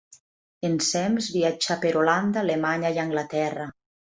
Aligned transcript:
Ensems 0.69 1.27
viatjà 1.35 1.77
per 1.83 1.93
Holanda, 2.01 2.43
Alemanya 2.45 2.93
i 2.97 2.99
Anglaterra. 3.07 3.73